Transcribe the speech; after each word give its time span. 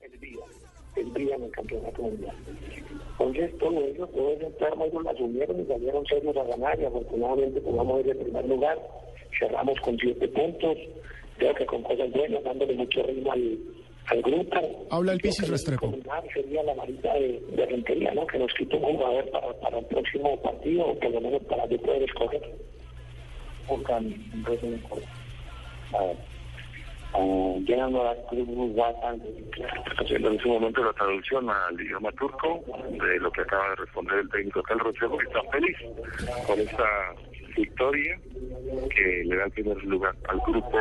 el 0.00 0.20
día, 0.20 0.44
el 0.96 1.14
día 1.14 1.36
en 1.36 1.44
el 1.44 1.50
campeonato 1.50 2.02
mundial. 2.02 2.36
Entonces, 3.18 3.58
todo 3.58 3.80
eso, 3.80 4.06
todo 4.08 4.32
ese 4.32 4.50
termo, 4.52 4.84
ellos 4.84 5.02
lo 5.02 5.10
asumieron 5.10 5.60
y 5.60 5.64
salieron 5.66 6.06
serios 6.06 6.36
a 6.36 6.44
ganar 6.44 6.78
y 6.80 6.84
afortunadamente 6.84 7.60
podamos 7.60 8.00
ir 8.00 8.10
en 8.10 8.18
primer 8.18 8.44
lugar. 8.46 8.78
Cerramos 9.38 9.78
con 9.80 9.98
siete 9.98 10.28
puntos, 10.28 10.76
creo 11.38 11.54
que 11.54 11.66
con 11.66 11.82
cosas 11.82 12.10
buenas, 12.12 12.44
dándole 12.44 12.74
mucho 12.74 13.02
ritmo 13.02 13.32
al, 13.32 13.58
al 14.06 14.22
grupo. 14.22 14.86
Habla 14.90 15.12
el 15.12 15.20
Pisis 15.20 15.48
Restrepo. 15.48 15.92
Sería 16.32 16.62
la 16.62 16.74
marita 16.74 17.12
de, 17.14 17.40
de 17.40 17.66
Rentería, 17.66 18.14
¿no? 18.14 18.26
Que 18.26 18.38
nos 18.38 18.52
quita 18.54 18.76
un 18.76 18.96
jugador 18.96 19.30
para, 19.30 19.52
para 19.60 19.78
el 19.78 19.84
próximo 19.86 20.40
partido, 20.42 20.86
o 20.86 20.98
por 20.98 21.10
lo 21.10 21.20
menos 21.20 21.42
para 21.44 21.66
yo 21.66 21.78
poder 21.78 22.02
escoger. 22.02 22.42
Entonces, 23.68 24.80
a 25.92 26.04
ver. 26.04 26.16
Llegando 27.66 28.02
a 28.08 28.14
haciendo 29.98 30.30
en 30.30 30.38
su 30.38 30.48
momento 30.48 30.84
la 30.84 30.92
traducción 30.92 31.48
al 31.50 31.80
idioma 31.80 32.12
turco 32.12 32.62
de 32.90 33.18
lo 33.18 33.30
que 33.32 33.40
acaba 33.40 33.70
de 33.70 33.76
responder 33.76 34.18
el 34.20 34.28
técnico 34.30 34.62
Tal 34.62 34.78
Rochejo, 34.78 35.18
que 35.18 35.26
está 35.26 35.42
feliz 35.50 35.76
con 36.46 36.60
esta 36.60 36.84
victoria 37.56 38.18
que 38.94 39.24
le 39.24 39.36
da 39.36 39.44
el 39.44 39.50
primer 39.52 39.84
lugar 39.84 40.14
al 40.28 40.40
grupo 40.46 40.78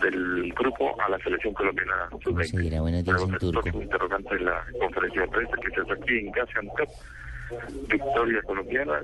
del 0.00 0.52
grupo 0.54 1.00
a 1.00 1.08
la 1.10 1.18
selección 1.18 1.52
colombiana 1.52 2.08
¿Cómo 2.24 2.42
se 2.42 2.58
dirá 2.58 2.80
buenos 2.80 3.04
días 3.04 3.22
en 3.22 3.38
turco? 3.38 3.68
interrogante 3.68 4.36
en 4.36 4.44
la 4.46 4.64
conferencia 4.78 5.22
de 5.22 5.28
prensa 5.28 5.56
que 5.56 5.70
se 5.70 5.80
hace 5.80 5.92
aquí 5.92 6.18
en 6.18 6.30
Gaziantep 6.32 6.88
victoria 7.88 8.42
colombiana 8.42 9.00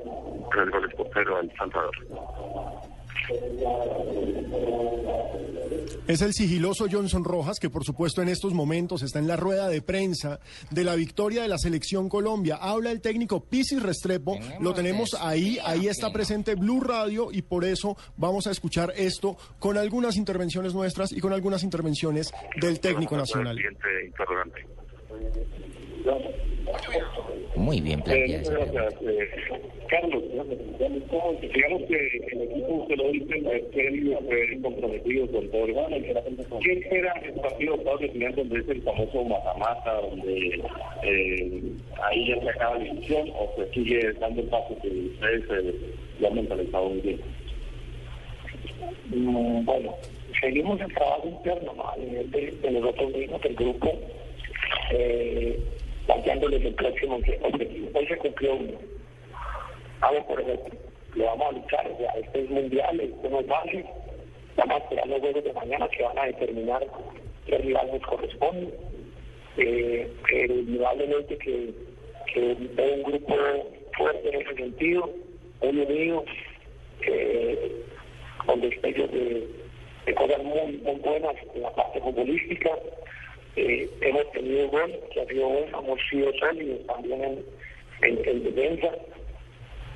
tres 0.53 0.71
goles 0.71 0.95
por 0.95 1.09
cero 1.13 1.37
al 1.39 1.53
Salvador 1.57 1.97
Es 6.09 6.23
el 6.23 6.33
sigiloso 6.35 6.87
Johnson 6.91 7.25
Rojas, 7.25 7.59
que 7.59 7.69
por 7.69 7.85
supuesto 7.85 8.23
en 8.23 8.29
estos 8.29 8.55
momentos 8.55 9.03
está 9.03 9.19
en 9.19 9.27
la 9.27 9.35
rueda 9.37 9.69
de 9.69 9.83
prensa 9.83 10.39
de 10.71 10.85
la 10.85 10.95
victoria 10.95 11.43
de 11.43 11.49
la 11.49 11.59
selección 11.59 12.09
Colombia. 12.09 12.59
Habla 12.61 12.93
el 12.93 13.01
técnico 13.01 13.41
Pisis 13.41 13.83
Restrepo, 13.83 14.39
lo 14.61 14.73
tenemos 14.73 15.15
ahí, 15.19 15.59
ahí 15.65 15.89
está 15.89 16.13
presente 16.13 16.55
Blue 16.55 16.81
Radio 16.81 17.33
y 17.33 17.43
por 17.43 17.65
eso 17.65 17.97
vamos 18.17 18.47
a 18.47 18.53
escuchar 18.53 18.93
esto 18.97 19.37
con 19.59 19.77
algunas 19.79 20.17
intervenciones 20.17 20.75
nuestras 20.75 21.11
y 21.11 21.21
con 21.21 21.33
algunas 21.33 21.65
intervenciones 21.65 22.33
del 22.61 22.79
técnico 22.79 23.17
nacional. 23.17 23.59
Muy 27.67 27.81
bien 27.81 27.99
Eh, 27.99 28.03
planteada 28.05 28.43
esa 28.43 28.53
muchas 28.53 28.69
pregunta. 28.71 29.01
gracias. 29.03 29.03
Eh, 29.03 29.63
Carlos, 29.89 30.23
digamos 31.53 31.83
que 31.89 31.95
el 32.31 32.43
equipo 32.43 32.75
usted 32.75 32.97
lo 32.97 33.11
dice, 33.11 33.57
es 33.57 33.75
serio, 33.75 34.21
fue 34.25 34.61
comprometido 34.63 35.27
con 35.33 35.51
todo 35.51 35.65
el 35.67 35.75
mundo. 35.75 36.61
¿Qué 36.63 36.73
espera 36.75 37.13
el 37.25 37.33
partido 37.41 37.77
de 37.77 38.09
final 38.11 38.35
donde 38.37 38.61
es 38.61 38.69
el 38.69 38.83
famoso 38.83 39.25
mata-mata, 39.25 40.01
donde 40.01 40.61
eh, 41.03 41.63
ahí 42.05 42.29
ya 42.29 42.41
se 42.41 42.51
acaba 42.51 42.79
la 42.79 42.85
división 42.85 43.31
o 43.35 43.53
se 43.57 43.73
sigue 43.75 44.13
dando 44.21 44.43
el 44.43 44.47
paso 44.47 44.77
que 44.81 44.89
ustedes 44.89 45.45
eh, 45.51 45.75
lo 46.21 46.29
han 46.29 46.35
mentalizado 46.37 46.89
muy 46.91 47.01
bien? 47.01 47.21
Mm, 49.11 49.65
bueno, 49.65 49.93
seguimos 50.41 50.81
el 50.81 50.95
trabajo 50.95 51.29
interno 51.29 51.73
¿no? 51.75 51.89
a 51.91 51.97
nivel 51.97 52.31
de, 52.31 52.53
de 52.63 52.71
nosotros 52.71 53.13
mismos, 53.13 53.43
del 53.43 53.57
grupo, 53.57 53.93
eh, 54.93 55.59
planteándoles 56.07 56.65
el 56.65 56.75
próximo 56.75 57.17
objetivo. 57.17 57.91
Hoy 57.95 58.07
se 58.07 58.17
cumplió 58.17 58.55
uno. 58.55 58.79
Vamos 60.01 60.25
por 60.25 60.41
ejemplo, 60.41 60.79
lo 61.15 61.25
vamos 61.25 61.47
a 61.49 61.53
luchar, 61.53 61.91
o 61.91 61.99
sea, 61.99 62.13
este 62.13 62.45
es 62.45 62.51
mundial, 62.51 63.01
esto 63.01 63.29
no 63.29 63.41
es 63.41 63.47
fácil. 63.47 63.85
Vamos 64.57 64.75
a 64.75 64.79
esperar 64.79 65.07
los 65.09 65.21
juegos 65.21 65.45
de 65.45 65.53
mañana 65.53 65.89
que 65.89 66.03
van 66.03 66.19
a 66.19 66.27
determinar 66.27 66.87
qué 67.47 67.59
rival 67.59 67.91
nos 67.93 68.03
corresponde. 68.03 68.75
Eh, 69.59 70.11
pero 70.31 70.55
indudablemente 70.55 71.39
que, 71.39 71.71
que 72.33 72.41
un 72.41 73.03
grupo 73.05 73.35
fuerte 73.97 74.29
en 74.29 74.43
ese 74.43 74.55
sentido, 74.55 75.11
muy 75.63 75.81
unido, 75.81 76.25
con 78.47 78.61
destellos 78.61 79.11
de, 79.11 79.47
de 80.07 80.15
cosas 80.15 80.43
muy, 80.43 80.79
muy 80.79 80.95
buenas 80.97 81.35
en 81.55 81.63
la 81.63 81.71
parte 81.75 82.01
futbolística. 82.01 82.71
Eh, 83.57 83.89
hemos 84.03 84.31
tenido 84.33 84.69
gol, 84.69 84.93
que 85.13 85.21
ha 85.21 85.27
sido 85.27 85.49
bueno, 85.49 85.79
hemos 85.81 86.01
sido 86.11 86.33
sólidos 86.35 86.87
también 86.87 87.23
en, 87.23 87.45
en, 88.03 88.29
en 88.29 88.45
defensa. 88.45 88.93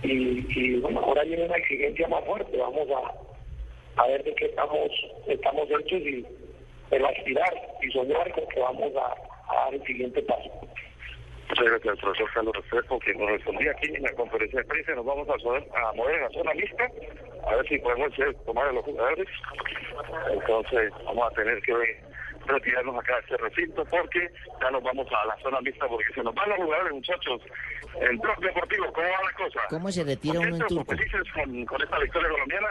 Y, 0.03 0.47
y 0.59 0.81
bueno, 0.81 1.01
ahora 1.01 1.23
viene 1.25 1.45
una 1.45 1.57
exigencia 1.57 2.09
más 2.09 2.25
fuerte, 2.25 2.57
vamos 2.57 2.89
a, 2.91 4.03
a 4.03 4.07
ver 4.07 4.25
de 4.25 4.35
qué 4.35 4.47
estamos, 4.47 4.91
estamos 5.27 5.69
hechos 5.71 6.01
y 6.01 6.25
pero 6.89 7.07
aspirar 7.07 7.55
y 7.83 7.91
soñar 7.93 8.33
con 8.33 8.49
que 8.49 8.61
vamos 8.61 8.93
a, 8.97 9.55
dar 9.55 9.75
el 9.75 9.83
siguiente 9.85 10.23
paso. 10.23 10.51
Muchas 11.49 11.65
gracias 11.67 11.89
al 11.95 11.99
profesor 11.99 12.31
Carlos 12.33 12.57
Restrepo, 12.57 12.99
que 13.01 13.15
nos 13.15 13.31
respondía 13.31 13.71
aquí 13.73 13.95
en 13.95 14.03
la 14.03 14.13
conferencia 14.15 14.61
de 14.61 14.65
prensa. 14.65 14.95
Nos 14.95 15.05
vamos 15.05 15.29
a, 15.29 15.35
mover- 15.35 15.67
a 15.75 15.93
mover 15.93 16.15
en 16.17 16.23
la 16.23 16.31
zona 16.31 16.51
a 16.51 17.57
ver 17.57 17.69
si 17.69 17.79
podemos 17.79 18.19
eh, 18.19 18.37
tomar 18.47 18.69
a 18.69 18.73
los 18.73 18.85
jugadores. 18.85 19.29
Entonces, 20.33 20.93
vamos 21.05 21.31
a 21.31 21.35
tener 21.35 21.61
que 21.63 21.73
retirarnos 22.47 22.97
acá 22.99 23.15
de 23.17 23.21
este 23.21 23.37
recinto 23.37 23.85
porque 23.87 24.31
ya 24.61 24.71
nos 24.71 24.83
vamos 24.83 25.07
a 25.13 25.27
la 25.27 25.37
zona 25.43 25.61
mixta 25.61 25.87
porque 25.87 26.13
se 26.15 26.23
nos 26.23 26.35
van 26.35 26.49
los 26.49 26.59
jugadores, 26.59 26.93
muchachos. 26.93 27.43
El 28.01 28.17
Blog 28.19 28.41
Deportivo, 28.41 28.93
¿cómo 28.93 29.07
va 29.07 29.25
la 29.25 29.33
cosa? 29.33 29.61
¿Cómo 29.69 29.93
se 29.93 30.05
retira 30.05 30.41
uno 30.41 30.67
en 30.69 30.87
felices 30.87 31.23
con, 31.35 31.65
con 31.67 31.83
esta 31.83 31.99
victoria 31.99 32.29
colombiana? 32.31 32.69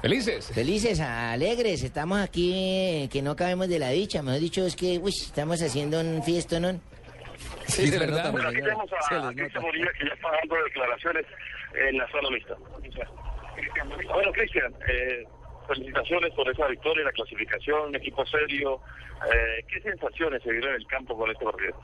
Felices. 0.00 0.52
Felices, 0.54 1.00
alegres, 1.00 1.82
estamos 1.82 2.20
aquí 2.20 2.52
eh, 2.54 3.08
que 3.10 3.20
no 3.20 3.34
cabemos 3.34 3.68
de 3.68 3.80
la 3.80 3.90
dicha. 3.90 4.22
Mejor 4.22 4.40
dicho, 4.40 4.64
es 4.64 4.76
que 4.76 4.98
uy, 4.98 5.10
estamos 5.10 5.60
haciendo 5.60 6.00
un 6.00 6.22
fiestón. 6.22 6.62
¿no? 6.62 6.80
Sí, 7.66 7.90
de 7.90 7.98
verdad. 7.98 8.30
Bueno, 8.30 8.48
aquí 8.48 8.60
tenemos 8.60 8.90
a, 8.92 9.28
a 9.28 9.32
Cristian 9.32 9.62
Bolívar 9.62 9.92
que 9.94 10.06
ya 10.06 10.14
está 10.14 10.30
dando 10.30 10.54
declaraciones 10.64 11.26
en 11.74 11.98
la 11.98 12.08
zona 12.10 12.30
mixta. 12.30 12.56
Bueno, 14.12 14.32
Cristian, 14.32 14.72
eh, 14.88 15.24
felicitaciones 15.68 16.32
por 16.34 16.48
esa 16.50 16.66
victoria, 16.66 17.04
la 17.04 17.12
clasificación, 17.12 17.94
equipo 17.94 18.24
serio. 18.26 18.80
Eh, 19.32 19.64
¿Qué 19.68 19.80
sensaciones 19.80 20.42
se 20.42 20.50
vieron 20.50 20.70
en 20.70 20.76
el 20.76 20.86
campo 20.86 21.16
con 21.16 21.30
este 21.30 21.44
partido? 21.44 21.74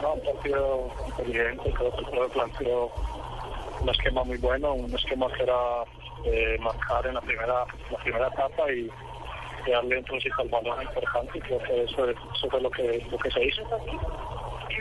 No, 0.00 0.14
un 0.14 0.24
partido 0.24 0.92
inteligente, 1.08 1.72
creo 1.76 1.92
que 1.92 2.24
el 2.24 2.30
planteó 2.30 2.92
un 3.80 3.88
esquema 3.88 4.24
muy 4.24 4.38
bueno, 4.38 4.74
un 4.74 4.94
esquema 4.94 5.30
que 5.32 5.42
era 5.42 5.84
eh, 6.24 6.56
marcar 6.60 7.06
en 7.06 7.14
la 7.14 7.20
primera, 7.20 7.64
la 7.90 7.98
primera 7.98 8.28
etapa 8.28 8.72
y, 8.72 8.90
darle 9.70 9.98
un 9.98 10.04
al 10.38 10.48
balón 10.48 10.82
importante 10.82 11.38
creo 11.40 11.58
que 11.58 11.82
eso, 11.82 12.08
eso 12.08 12.50
fue 12.50 12.58
lo 12.58 12.70
que, 12.70 13.06
lo 13.10 13.18
que 13.18 13.30
se 13.30 13.44
hizo. 13.44 13.62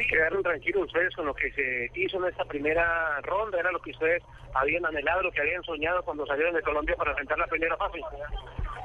Quedaron 0.06 0.44
tranquilos 0.44 0.84
ustedes 0.88 1.16
con 1.16 1.26
lo 1.26 1.34
que 1.34 1.52
se 1.52 1.90
hizo 1.96 2.18
en 2.18 2.26
esta 2.26 2.46
primera 2.46 3.20
ronda? 3.22 3.60
¿Era 3.60 3.72
lo 3.72 3.80
que 3.80 3.92
ustedes 3.92 4.24
habían 4.54 4.86
anhelado, 4.86 5.24
lo 5.24 5.32
que 5.32 5.42
habían 5.42 5.64
soñado 5.64 6.04
cuando 6.04 6.26
salieron 6.26 6.54
de 6.54 6.62
Colombia 6.62 6.96
para 6.96 7.12
enfrentar 7.12 7.38
la 7.38 7.48
primera 7.48 7.78
fase? 7.78 8.00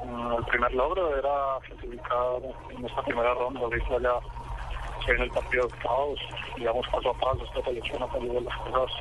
Mm, 0.04 0.34
El 0.34 0.44
primer 0.44 0.74
logro 0.74 1.16
era 1.16 1.58
clasificar 1.66 2.42
en 2.70 2.86
esta 2.86 3.02
primera 3.02 3.34
ronda, 3.34 3.60
ahorita 3.60 3.98
ya 3.98 4.20
viene 5.06 5.24
el 5.24 5.30
partido 5.30 5.66
de 5.66 5.74
octavos, 5.74 6.20
digamos 6.56 6.86
paso 6.88 7.10
a 7.10 7.14
paso, 7.14 7.44
esta 7.44 7.62
selección 7.62 8.02
ha 8.02 8.12
salido 8.12 8.40
las 8.40 8.56
cosas 8.58 8.92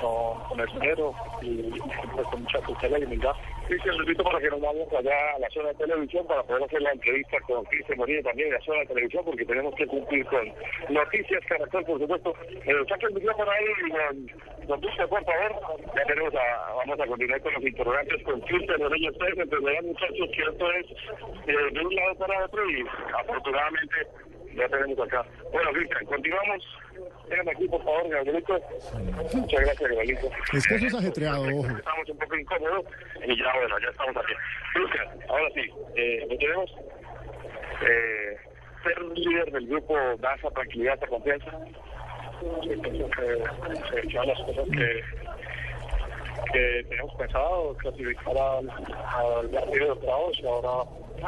con, 0.00 0.40
con 0.48 0.60
esmero 0.60 1.14
y 1.42 1.62
siempre 1.72 2.22
con 2.30 2.42
mucha 2.42 2.60
tutela 2.60 2.98
y 2.98 3.04
humildad. 3.04 3.32
Cristian, 3.66 3.98
repito 3.98 4.22
para 4.22 4.38
que 4.38 4.48
nos 4.48 4.60
vamos 4.60 4.88
allá 4.92 5.34
a 5.34 5.38
la 5.40 5.50
zona 5.50 5.68
de 5.68 5.74
televisión 5.74 6.26
para 6.26 6.42
poder 6.44 6.62
hacer 6.62 6.82
la 6.82 6.92
entrevista 6.92 7.36
con 7.40 7.64
Cristian 7.64 7.98
Morillo 7.98 8.22
también 8.22 8.48
en 8.48 8.54
la 8.54 8.60
zona 8.60 8.80
de 8.80 8.86
televisión 8.86 9.24
porque 9.24 9.44
tenemos 9.44 9.74
que 9.74 9.86
cumplir 9.86 10.24
con 10.26 10.52
noticias, 10.90 11.44
Caracol, 11.48 11.84
por 11.84 11.98
supuesto. 11.98 12.34
Eh, 12.64 12.84
saca 12.88 13.06
el 13.08 13.14
micrófono 13.14 13.50
ahí 13.50 14.26
nos 14.68 14.80
dice, 14.80 15.06
por 15.08 15.24
favor. 15.24 15.78
Ya 15.94 16.04
tenemos 16.04 16.34
a, 16.34 16.74
vamos 16.74 17.00
a 17.00 17.06
continuar 17.06 17.40
con 17.40 17.54
los 17.54 17.62
interrogantes 17.64 18.22
con 18.22 18.40
Cristian 18.42 18.80
Morillo 18.80 19.10
ustedes, 19.10 19.38
entenderán 19.38 19.86
muchachos 19.86 20.28
que 20.34 20.42
esto 20.42 20.72
es 20.72 20.86
eh, 21.46 21.72
de 21.72 21.80
un 21.80 21.94
lado 21.94 22.14
para 22.16 22.44
otro 22.44 22.70
y 22.70 22.84
afortunadamente 23.18 23.96
ya 24.54 24.68
tenemos 24.68 24.98
acá. 25.00 25.24
Bueno, 25.52 25.70
Cristian, 25.72 26.04
continuamos. 26.06 26.64
Vengan 27.28 27.48
aquí, 27.48 27.68
por 27.68 27.82
favor, 27.84 28.08
Gabrielito. 28.08 28.60
Muchas 29.34 29.60
gracias, 29.60 29.90
Gabrielito. 29.90 30.30
Es 30.52 30.66
que 30.66 30.74
eso 30.76 30.86
es 30.86 30.94
ajetreado, 30.94 31.42
ojo. 31.42 31.66
Estamos 31.66 32.08
un 32.08 32.18
poco 32.18 32.36
incómodos 32.36 32.84
y 33.26 33.38
ya, 33.38 33.52
bueno, 33.54 33.78
ya 33.80 33.88
estamos 33.88 34.16
aquí. 34.16 34.32
Cristian, 34.74 35.08
ahora 35.28 35.48
sí, 35.54 35.70
eh, 35.96 36.26
¿lo 36.30 36.38
tenemos? 36.38 36.70
Eh, 37.82 38.36
ser 38.84 39.02
líder 39.02 39.50
del 39.50 39.66
grupo 39.66 39.96
da 40.18 40.34
esa 40.34 40.50
tranquilidad, 40.50 40.94
esa 40.94 41.06
confianza. 41.08 41.50
Echaron 44.02 44.28
las 44.28 44.38
cosas 44.42 44.68
que, 44.70 45.02
que 46.52 46.84
teníamos 46.88 47.14
pensado, 47.14 47.74
clasificar 47.78 48.36
al, 48.36 48.70
al 48.70 49.50
partido 49.50 49.84
de 49.84 49.90
octavos 49.92 50.38
y 50.38 50.46
ahora 50.46 50.84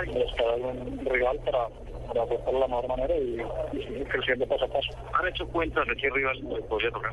buscar 0.07 0.61
un 0.61 1.07
rival 1.07 1.39
para, 1.45 1.69
para 2.09 2.23
aportar 2.23 2.55
de 2.55 2.61
la 2.61 2.69
mejor 2.69 2.89
manera 2.89 3.17
y, 3.17 3.43
y 3.73 3.83
seguir 3.83 4.09
creciendo 4.09 4.47
paso 4.47 4.65
a 4.65 4.69
paso. 4.69 4.91
¿Han 5.15 5.29
hecho 5.29 5.47
cuentas 5.49 5.87
de 5.87 5.97
qué 5.97 6.11
rival 6.11 6.39
podría 6.69 6.91
tocar? 6.91 7.13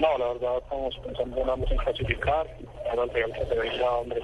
No, 0.00 0.18
la 0.18 0.32
verdad 0.32 0.58
estamos 0.62 0.98
pensando 1.04 1.42
en 1.42 1.50
ambos 1.50 1.70
en 1.70 1.76
clasificar, 1.76 2.46
ahora 2.90 3.04
el 3.04 3.10
Real 3.10 3.32
que 3.32 3.44
se 3.44 3.54
venga, 3.54 3.90
hombre, 3.92 4.20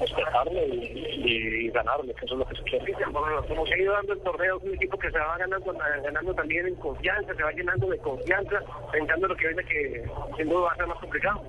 respetarle 0.00 0.66
y, 0.68 1.66
y, 1.66 1.70
ganarle, 1.70 2.14
que 2.14 2.24
eso 2.24 2.34
es 2.34 2.38
lo 2.38 2.46
que 2.46 2.56
se 2.56 2.62
quiere. 2.62 2.92
Como 3.48 3.66
se 3.66 3.74
ha 3.74 3.78
ido 3.78 3.92
dando 3.92 4.12
el 4.12 4.20
torneo, 4.20 4.56
es 4.56 4.62
un 4.62 4.74
equipo 4.74 4.96
que 4.96 5.10
se 5.10 5.18
va 5.18 5.36
ganando, 5.36 5.74
ganando 6.02 6.34
también 6.34 6.68
en 6.68 6.76
confianza, 6.76 7.34
se 7.34 7.42
va 7.42 7.50
llenando 7.50 7.88
de 7.88 7.98
confianza, 7.98 8.62
pensando 8.92 9.26
en 9.26 9.32
lo 9.32 9.36
que 9.36 9.48
viene 9.48 9.64
que 9.64 10.04
sin 10.36 10.48
duda 10.48 10.60
va 10.60 10.72
a 10.72 10.76
ser 10.76 10.86
más 10.86 10.98
complicado. 10.98 11.42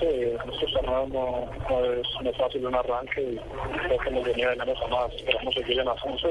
Sí, 0.00 0.06
estos 0.06 0.72
torneos 0.72 1.10
no, 1.10 1.46
no, 1.68 1.84
es, 1.84 2.08
no 2.22 2.30
es 2.30 2.36
fácil 2.38 2.64
un 2.64 2.74
arranque 2.74 3.20
y 3.20 3.36
creo 3.36 3.98
que 3.98 4.10
nos 4.10 4.24
venía 4.24 4.48
de 4.48 4.56
menos 4.56 4.78
a 4.82 4.86
más. 4.88 5.12
Esperamos 5.12 5.54
seguir 5.54 5.78
en 5.78 5.88
ascenso 5.88 6.30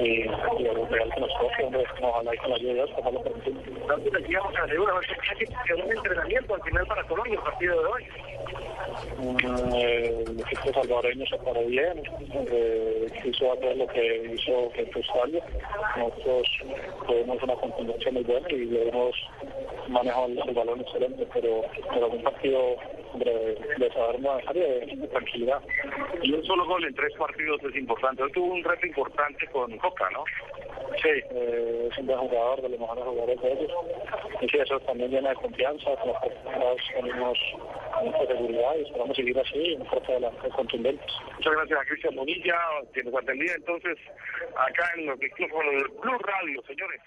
y, 0.00 0.24
y 0.58 0.66
el 0.66 0.88
Real 0.88 1.12
que 1.14 1.20
nos 1.20 1.30
toque, 1.38 1.64
hombre, 1.64 1.84
ojalá 2.00 2.34
y 2.34 2.38
con 2.38 2.50
la 2.50 2.56
ayuda 2.56 2.72
de 2.72 2.82
ojalá 2.84 3.20
permita. 3.20 3.50
Entonces, 3.50 4.12
decíamos 4.12 4.56
a 4.56 4.66
seguro, 4.68 5.00
que 5.66 5.74
un 5.74 5.92
entrenamiento 5.92 6.54
al 6.54 6.62
final 6.62 6.86
para 6.86 7.04
Colombia 7.04 7.34
el 7.34 7.40
partido 7.40 7.82
de 7.82 7.86
hoy. 7.88 8.06
Eh, 9.74 10.24
el 10.26 10.40
equipo 10.40 10.72
salvadoreño 10.72 11.26
se 11.26 11.38
paró 11.38 11.64
bien, 11.66 12.02
eh, 12.50 13.06
hizo 13.24 13.52
a 13.52 13.56
todo 13.56 13.74
lo 13.74 13.86
que 13.88 14.34
hizo 14.34 14.70
frente 14.70 15.02
a. 15.02 15.42
Nosotros 15.96 16.48
tuvimos 17.06 17.42
una 17.42 17.54
contundencia 17.54 18.12
muy 18.12 18.22
buena 18.22 18.48
y 18.50 18.64
manejado 19.88 20.26
el, 20.26 20.38
el 20.48 20.54
balón 20.54 20.80
excelente, 20.80 21.26
pero, 21.32 21.62
pero 21.92 22.08
un 22.08 22.22
partido 22.22 22.76
de, 23.14 23.58
de 23.78 23.92
saber 23.92 24.20
manejar 24.20 24.56
y 24.56 24.60
de, 24.60 24.96
de, 24.96 25.08
tranquilidad. 25.08 25.62
Y 26.22 26.32
un 26.32 26.44
solo 26.44 26.66
gol 26.66 26.84
en 26.84 26.94
tres 26.94 27.12
partidos 27.16 27.62
es 27.62 27.76
importante. 27.76 28.22
Hoy 28.22 28.32
tuvo 28.32 28.52
un 28.52 28.64
reto 28.64 28.86
importante 28.86 29.46
con 29.48 29.76
Coca, 29.78 30.08
¿no? 30.10 30.24
Sí, 31.02 31.08
eh, 31.30 31.88
es 31.90 31.98
un 31.98 32.06
buen 32.06 32.18
jugador, 32.18 32.62
de 32.62 32.68
los 32.68 32.80
mejores 32.80 33.04
jugadores 33.04 33.40
de 33.40 33.52
ellos. 33.52 33.72
Y 34.40 34.48
sí, 34.48 34.58
eso 34.58 34.80
también 34.80 35.10
llena 35.10 35.30
de 35.30 35.36
confianza, 35.36 35.96
con 35.96 36.12
personas 36.20 36.76
tenemos 36.94 37.38
mucha 38.02 38.26
seguridad 38.26 38.76
y 38.76 38.82
esperamos 38.82 39.16
seguir 39.16 39.38
así, 39.38 39.76
un 39.78 39.86
fuerte 39.86 40.12
adelante 40.12 40.48
contundentes. 40.50 41.12
Muchas 41.36 41.52
gracias 41.52 41.80
a 41.80 41.84
Cristian 41.84 42.16
Bonilla, 42.16 42.58
que 42.92 43.02
nos 43.04 43.14
atendía 43.14 43.54
entonces 43.54 43.98
acá 44.56 44.90
en 44.96 45.06
los 45.06 45.18
micrófonos 45.18 45.72
del 45.72 45.88
Blue 46.00 46.18
Radio, 46.18 46.62
señores. 46.66 47.00